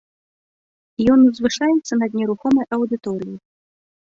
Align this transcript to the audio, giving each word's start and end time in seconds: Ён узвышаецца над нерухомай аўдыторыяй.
Ён 1.17 1.27
узвышаецца 1.29 1.93
над 2.01 2.11
нерухомай 2.23 2.65
аўдыторыяй. 2.79 3.37